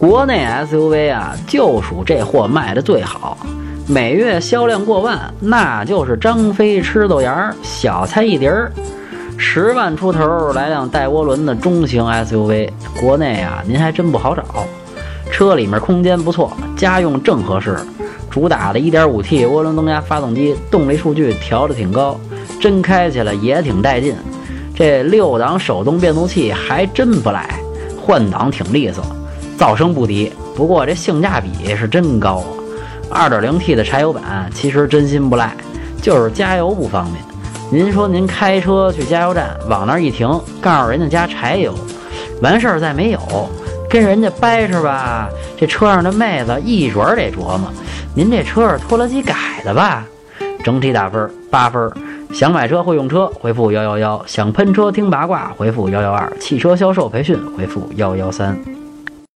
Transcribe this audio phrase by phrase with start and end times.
[0.00, 3.36] 国内 SUV 啊，就属这货卖的最好，
[3.88, 8.70] 每月销量过万，那就是张飞吃豆芽，小菜一碟儿。
[9.36, 14.44] 十万出头来辆带涡轮的中型 SUV，国内啊您还真不好找。
[15.32, 17.76] 车里面空间不错，家用正合适。
[18.30, 22.16] 主打的 1.5T 涡轮增压发动机，动力数据调的挺高，
[22.60, 24.14] 真开起来也挺带劲。
[24.76, 27.60] 这六档手动变速器还真不赖，
[28.00, 29.04] 换挡挺利索，
[29.58, 30.32] 噪声不低。
[30.56, 32.44] 不过这性价比是真高
[33.10, 35.54] 啊！2.0T 的柴油版其实真心不赖，
[36.00, 37.24] 就是加油不方便。
[37.70, 40.26] 您说您开车去加油站，往那儿一停，
[40.60, 41.74] 告诉人家加柴油，
[42.40, 43.20] 完事儿再没有，
[43.90, 47.70] 跟人家掰扯吧，这车上的妹子一准儿得琢磨，
[48.14, 50.06] 您这车是拖拉机改的吧？
[50.64, 51.90] 整体打分八分。
[52.32, 58.58] 想买车会用车，回复幺幺幺；想喷车听八卦，回复幺幺二；汽车销售培训，回复幺幺三。